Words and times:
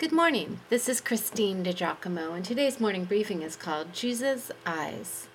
Good 0.00 0.10
morning. 0.10 0.58
This 0.70 0.88
is 0.88 1.00
Christine 1.00 1.62
DiGiacomo, 1.62 2.34
and 2.34 2.44
today's 2.44 2.80
morning 2.80 3.04
briefing 3.04 3.42
is 3.42 3.54
called 3.54 3.92
Jesus' 3.92 4.50
Eyes. 4.66 5.28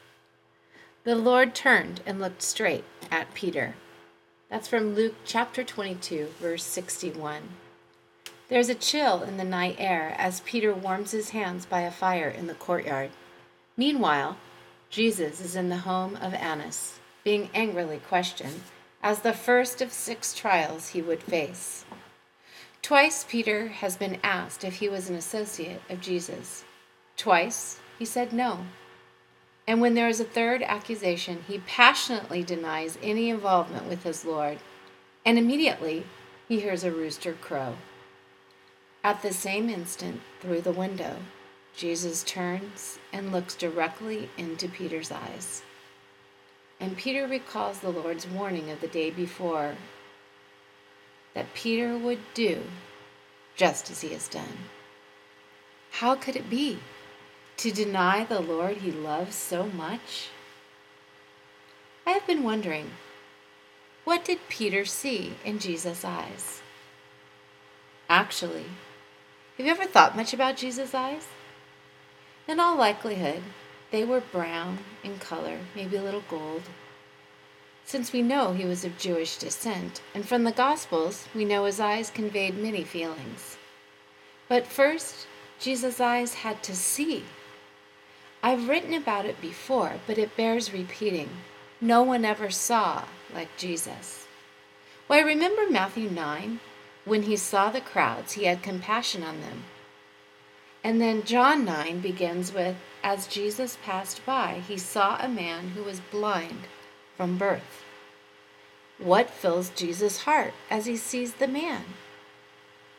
The 1.05 1.15
Lord 1.15 1.55
turned 1.55 2.01
and 2.05 2.19
looked 2.19 2.41
straight 2.41 2.83
at 3.09 3.33
Peter. 3.33 3.75
That's 4.49 4.67
from 4.67 4.95
Luke 4.95 5.15
chapter 5.23 5.63
22, 5.63 6.27
verse 6.41 6.65
61. 6.65 7.43
There's 8.49 8.67
a 8.67 8.75
chill 8.75 9.23
in 9.23 9.37
the 9.37 9.45
night 9.45 9.77
air 9.79 10.13
as 10.17 10.41
Peter 10.41 10.73
warms 10.73 11.11
his 11.11 11.29
hands 11.29 11.65
by 11.65 11.81
a 11.81 11.91
fire 11.91 12.29
in 12.29 12.47
the 12.47 12.53
courtyard. 12.53 13.11
Meanwhile, 13.77 14.35
Jesus 14.89 15.39
is 15.39 15.55
in 15.55 15.69
the 15.69 15.77
home 15.77 16.17
of 16.17 16.33
Annas, 16.33 16.99
being 17.23 17.49
angrily 17.53 18.01
questioned 18.09 18.63
as 19.01 19.21
the 19.21 19.31
first 19.31 19.81
of 19.81 19.93
six 19.93 20.33
trials 20.33 20.89
he 20.89 21.01
would 21.01 21.23
face. 21.23 21.85
Twice 22.81 23.25
Peter 23.27 23.67
has 23.67 23.97
been 23.97 24.19
asked 24.23 24.63
if 24.63 24.75
he 24.75 24.89
was 24.89 25.09
an 25.09 25.15
associate 25.15 25.81
of 25.89 26.01
Jesus. 26.01 26.63
Twice 27.17 27.79
he 27.97 28.05
said 28.05 28.33
no. 28.33 28.65
And 29.67 29.81
when 29.81 29.93
there 29.93 30.07
is 30.07 30.19
a 30.19 30.25
third 30.25 30.63
accusation, 30.63 31.43
he 31.47 31.59
passionately 31.59 32.41
denies 32.41 32.97
any 33.03 33.29
involvement 33.29 33.85
with 33.85 34.03
his 34.03 34.25
Lord, 34.25 34.57
and 35.25 35.37
immediately 35.37 36.05
he 36.47 36.59
hears 36.59 36.83
a 36.83 36.91
rooster 36.91 37.33
crow. 37.33 37.75
At 39.03 39.21
the 39.21 39.31
same 39.31 39.69
instant, 39.69 40.21
through 40.41 40.61
the 40.61 40.71
window, 40.71 41.17
Jesus 41.75 42.23
turns 42.23 42.99
and 43.13 43.31
looks 43.31 43.53
directly 43.53 44.29
into 44.37 44.67
Peter's 44.67 45.11
eyes. 45.11 45.61
And 46.79 46.97
Peter 46.97 47.27
recalls 47.27 47.79
the 47.79 47.91
Lord's 47.91 48.27
warning 48.27 48.71
of 48.71 48.81
the 48.81 48.87
day 48.87 49.11
before 49.11 49.75
that 51.33 51.53
Peter 51.53 51.97
would 51.97 52.19
do 52.33 52.63
just 53.55 53.91
as 53.91 54.01
he 54.01 54.09
has 54.09 54.27
done. 54.27 54.69
How 55.91 56.15
could 56.15 56.35
it 56.35 56.49
be 56.49 56.79
to 57.57 57.71
deny 57.71 58.23
the 58.23 58.39
Lord 58.39 58.77
he 58.77 58.91
loves 58.91 59.35
so 59.35 59.65
much? 59.67 60.29
I 62.05 62.11
have 62.11 62.25
been 62.25 62.43
wondering, 62.43 62.91
what 64.05 64.25
did 64.25 64.47
Peter 64.49 64.85
see 64.85 65.33
in 65.45 65.59
Jesus' 65.59 66.05
eyes? 66.05 66.61
Actually, 68.09 68.65
have 69.57 69.65
you 69.65 69.71
ever 69.71 69.85
thought 69.85 70.15
much 70.15 70.33
about 70.33 70.57
Jesus' 70.57 70.95
eyes? 70.95 71.27
In 72.47 72.59
all 72.59 72.77
likelihood, 72.77 73.43
they 73.91 74.03
were 74.03 74.21
brown 74.21 74.79
in 75.03 75.19
color, 75.19 75.59
maybe 75.75 75.97
a 75.97 76.01
little 76.01 76.23
gold, 76.29 76.63
since 77.89 78.13
we 78.13 78.21
know 78.21 78.53
he 78.53 78.65
was 78.65 78.85
of 78.85 78.99
Jewish 78.99 79.37
descent, 79.37 79.99
and 80.13 80.23
from 80.23 80.43
the 80.43 80.51
Gospels 80.51 81.27
we 81.33 81.43
know 81.43 81.65
his 81.65 81.79
eyes 81.79 82.11
conveyed 82.11 82.55
many 82.55 82.83
feelings. 82.83 83.57
But 84.47 84.67
first, 84.67 85.25
Jesus' 85.59 85.99
eyes 85.99 86.35
had 86.35 86.61
to 86.61 86.75
see. 86.75 87.23
I've 88.43 88.69
written 88.69 88.93
about 88.93 89.25
it 89.25 89.41
before, 89.41 89.93
but 90.05 90.19
it 90.19 90.37
bears 90.37 90.71
repeating. 90.71 91.29
No 91.81 92.03
one 92.03 92.25
ever 92.25 92.51
saw 92.51 93.05
like 93.33 93.57
Jesus. 93.57 94.27
Why, 95.07 95.21
remember 95.21 95.67
Matthew 95.67 96.11
9? 96.11 96.59
When 97.05 97.23
he 97.23 97.35
saw 97.35 97.71
the 97.71 97.81
crowds, 97.81 98.33
he 98.33 98.43
had 98.43 98.61
compassion 98.61 99.23
on 99.23 99.41
them. 99.41 99.63
And 100.83 101.01
then 101.01 101.23
John 101.23 101.65
9 101.65 102.01
begins 102.01 102.53
with 102.53 102.75
As 103.03 103.25
Jesus 103.25 103.79
passed 103.83 104.23
by, 104.27 104.61
he 104.67 104.77
saw 104.77 105.17
a 105.17 105.27
man 105.27 105.69
who 105.69 105.81
was 105.81 106.01
blind 106.11 106.67
from 107.19 107.37
birth. 107.37 107.83
What 108.97 109.29
fills 109.29 109.71
Jesus' 109.71 110.19
heart 110.19 110.53
as 110.69 110.85
he 110.85 110.95
sees 110.95 111.33
the 111.33 111.49
man? 111.49 111.83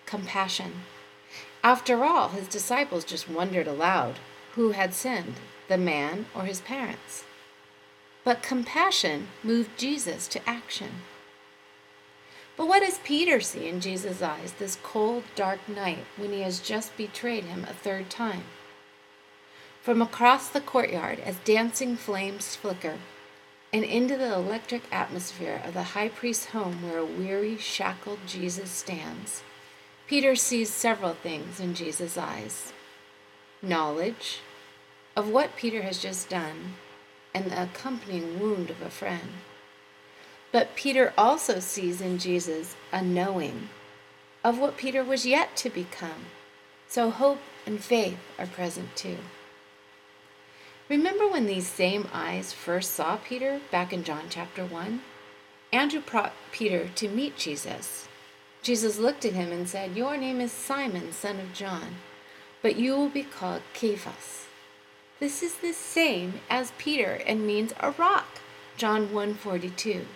Compassion. 0.05 0.83
After 1.65 2.05
all, 2.05 2.29
his 2.29 2.47
disciples 2.47 3.07
just 3.07 3.31
wondered 3.31 3.67
aloud 3.67 4.17
who 4.57 4.73
had 4.73 4.93
sinned, 4.93 5.37
the 5.69 5.79
man 5.79 6.27
or 6.35 6.43
his 6.43 6.61
parents. 6.61 7.25
But 8.23 8.43
compassion 8.43 9.29
moved 9.43 9.79
Jesus 9.79 10.29
to 10.29 10.47
action. 10.47 10.91
But 12.59 12.69
what 12.69 12.81
does 12.81 12.99
Peter 12.99 13.41
see 13.41 13.69
in 13.69 13.81
Jesus' 13.81 14.21
eyes 14.21 14.53
this 14.53 14.77
cold, 14.83 15.25
dark 15.35 15.67
night 15.67 16.05
when 16.19 16.31
he 16.31 16.43
has 16.43 16.61
just 16.61 16.95
betrayed 16.99 17.45
him 17.45 17.65
a 17.65 17.73
third 17.73 18.11
time? 18.11 18.45
From 19.81 20.03
across 20.03 20.51
the 20.51 20.61
courtyard, 20.61 21.21
as 21.21 21.37
dancing 21.37 21.97
flames 21.97 22.55
flicker, 22.55 22.99
and 23.73 23.85
into 23.85 24.17
the 24.17 24.35
electric 24.35 24.83
atmosphere 24.93 25.61
of 25.65 25.75
the 25.75 25.83
high 25.83 26.09
priest's 26.09 26.47
home 26.47 26.83
where 26.83 26.99
a 26.99 27.05
weary, 27.05 27.57
shackled 27.57 28.19
Jesus 28.27 28.71
stands, 28.71 29.43
Peter 30.07 30.35
sees 30.35 30.71
several 30.71 31.15
things 31.15 31.61
in 31.61 31.75
Jesus' 31.75 32.19
eyes 32.19 32.73
knowledge 33.63 34.41
of 35.15 35.29
what 35.29 35.57
Peter 35.57 35.83
has 35.83 35.99
just 35.99 36.29
done 36.29 36.75
and 37.35 37.51
the 37.51 37.63
accompanying 37.63 38.41
wound 38.41 38.71
of 38.71 38.81
a 38.81 38.91
friend. 38.91 39.31
But 40.53 40.75
Peter 40.75 41.13
also 41.17 41.61
sees 41.61 42.01
in 42.01 42.19
Jesus 42.19 42.75
a 42.93 43.03
knowing 43.03 43.69
of 44.43 44.59
what 44.59 44.77
Peter 44.77 45.05
was 45.05 45.27
yet 45.27 45.57
to 45.57 45.71
become. 45.71 46.27
So 46.89 47.11
hope 47.11 47.41
and 47.67 47.83
faith 47.83 48.19
are 48.39 48.47
present 48.47 48.97
too. 48.97 49.19
Remember 50.91 51.29
when 51.29 51.47
these 51.47 51.69
same 51.69 52.09
eyes 52.13 52.53
first 52.53 52.91
saw 52.91 53.17
Peter 53.17 53.61
back 53.71 53.93
in 53.93 54.03
John 54.03 54.25
chapter 54.29 54.67
1? 54.67 55.01
Andrew 55.73 56.01
brought 56.01 56.33
Peter 56.51 56.89
to 56.97 57.09
meet 57.09 57.37
Jesus. 57.37 58.09
Jesus 58.61 58.99
looked 58.99 59.25
at 59.25 59.35
him 59.35 59.53
and 59.53 59.69
said, 59.69 59.97
Your 59.97 60.17
name 60.17 60.41
is 60.41 60.51
Simon, 60.51 61.13
son 61.13 61.39
of 61.39 61.53
John, 61.53 61.95
but 62.61 62.75
you 62.75 62.97
will 62.97 63.09
be 63.09 63.23
called 63.23 63.63
Cephas. 63.73 64.47
This 65.21 65.45
is 65.45 65.59
the 65.59 65.73
same 65.73 66.41
as 66.51 66.73
Peter 66.77 67.21
and 67.25 67.47
means 67.47 67.73
a 67.79 67.93
rock. 67.93 68.41
John 68.77 69.11
1:42. 69.11 70.07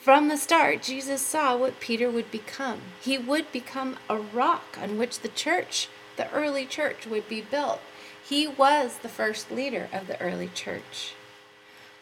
From 0.00 0.28
the 0.28 0.38
start, 0.38 0.80
Jesus 0.80 1.20
saw 1.20 1.58
what 1.58 1.78
Peter 1.78 2.08
would 2.08 2.30
become. 2.30 2.80
He 3.02 3.18
would 3.18 3.52
become 3.52 3.98
a 4.08 4.16
rock 4.16 4.78
on 4.80 4.96
which 4.96 5.20
the 5.20 5.28
church, 5.28 5.90
the 6.16 6.30
early 6.32 6.64
church, 6.64 7.06
would 7.06 7.28
be 7.28 7.42
built. 7.42 7.82
He 8.24 8.46
was 8.46 8.98
the 8.98 9.08
first 9.08 9.50
leader 9.50 9.88
of 9.92 10.06
the 10.06 10.20
early 10.20 10.48
church. 10.48 11.14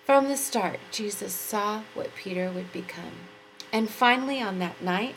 From 0.05 0.29
the 0.29 0.37
start, 0.37 0.79
Jesus 0.91 1.33
saw 1.33 1.83
what 1.95 2.15
Peter 2.15 2.51
would 2.51 2.73
become. 2.73 3.29
And 3.73 3.91
finally, 3.91 4.41
on 4.41 4.59
that 4.59 4.83
night, 4.83 5.15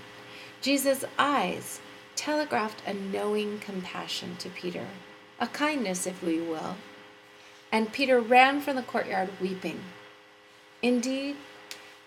Jesus' 0.62 1.06
eyes 1.18 1.80
telegraphed 2.16 2.82
a 2.86 2.94
knowing 2.94 3.60
compassion 3.60 4.36
to 4.38 4.50
Peter, 4.50 4.88
a 5.40 5.48
kindness, 5.48 6.06
if 6.06 6.22
we 6.22 6.40
will. 6.40 6.76
And 7.72 7.94
Peter 7.94 8.20
ran 8.20 8.62
from 8.62 8.76
the 8.76 8.82
courtyard 8.82 9.30
weeping. 9.40 9.80
Indeed, 10.82 11.38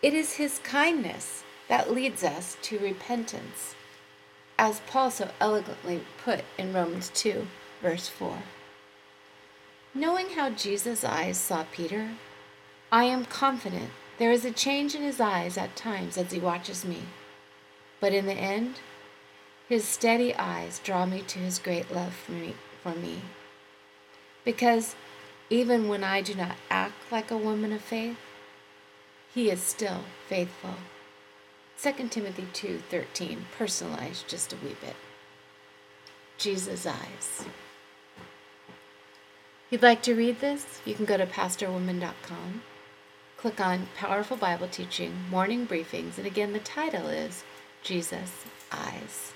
it 0.02 0.12
is 0.12 0.34
his 0.34 0.58
kindness 0.58 1.42
that 1.68 1.90
leads 1.90 2.22
us 2.22 2.56
to 2.62 2.78
repentance, 2.78 3.74
as 4.58 4.80
Paul 4.86 5.10
so 5.10 5.30
elegantly 5.40 6.02
put 6.22 6.44
in 6.58 6.72
Romans 6.74 7.10
2, 7.14 7.46
verse 7.80 8.08
4. 8.08 8.38
Knowing 9.96 10.30
how 10.30 10.50
Jesus' 10.50 11.04
eyes 11.04 11.38
saw 11.38 11.64
Peter, 11.70 12.10
I 12.90 13.04
am 13.04 13.24
confident 13.24 13.90
there 14.18 14.32
is 14.32 14.44
a 14.44 14.50
change 14.50 14.96
in 14.96 15.02
his 15.02 15.20
eyes 15.20 15.56
at 15.56 15.76
times 15.76 16.18
as 16.18 16.32
he 16.32 16.40
watches 16.40 16.84
me. 16.84 17.02
But 18.00 18.12
in 18.12 18.26
the 18.26 18.32
end, 18.32 18.80
his 19.68 19.84
steady 19.84 20.34
eyes 20.34 20.80
draw 20.82 21.06
me 21.06 21.22
to 21.22 21.38
his 21.38 21.60
great 21.60 21.94
love 21.94 22.12
for 22.12 22.32
me, 22.32 22.54
for 22.82 22.94
me. 22.94 23.20
Because 24.44 24.96
even 25.48 25.86
when 25.86 26.02
I 26.02 26.22
do 26.22 26.34
not 26.34 26.56
act 26.70 27.12
like 27.12 27.30
a 27.30 27.36
woman 27.36 27.72
of 27.72 27.80
faith, 27.80 28.18
he 29.32 29.48
is 29.48 29.60
still 29.60 30.00
faithful. 30.28 30.74
2 31.80 32.08
Timothy 32.08 32.48
2:13 32.52 33.44
personalized 33.56 34.26
just 34.26 34.52
a 34.52 34.56
wee 34.56 34.76
bit. 34.80 34.96
Jesus' 36.36 36.84
eyes. 36.84 37.44
If 39.66 39.72
you'd 39.72 39.82
like 39.82 40.02
to 40.02 40.14
read 40.14 40.40
this, 40.40 40.80
you 40.84 40.94
can 40.94 41.06
go 41.06 41.16
to 41.16 41.24
pastorwoman.com, 41.24 42.62
click 43.38 43.60
on 43.60 43.88
Powerful 43.96 44.36
Bible 44.36 44.68
Teaching, 44.68 45.14
Morning 45.30 45.66
Briefings, 45.66 46.18
and 46.18 46.26
again, 46.26 46.52
the 46.52 46.58
title 46.58 47.08
is 47.08 47.44
Jesus' 47.82 48.44
Eyes. 48.70 49.32